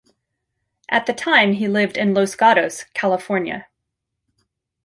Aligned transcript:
At 0.89 1.05
the 1.05 1.13
time 1.13 1.53
he 1.53 1.67
lived 1.67 1.95
in 1.95 2.15
Los 2.15 2.33
Gatos, 2.33 2.85
California. 2.95 3.67